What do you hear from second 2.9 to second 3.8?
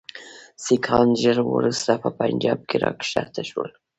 کښته شول.